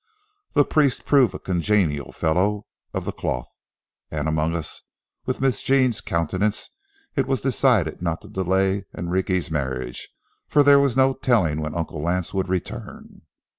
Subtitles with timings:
[0.53, 3.53] The priest proved a congenial fellow of the cloth,
[4.09, 4.81] and among us,
[5.27, 6.71] with Miss Jean's countenance,
[7.15, 10.09] it was decided not to delay Enrique's marriage;
[10.47, 13.27] for there was no telling when Uncle Lance would return.